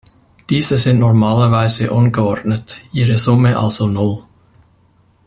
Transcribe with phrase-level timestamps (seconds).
[0.49, 4.23] Diese sind normalerweise ungeordnet, ihre Summe also Null.